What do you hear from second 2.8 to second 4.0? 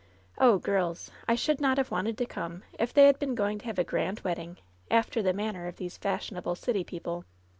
they had been going to have a